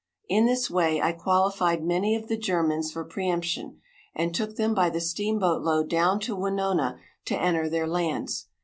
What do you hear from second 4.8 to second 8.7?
the steamboat load down to Winona to enter their lands.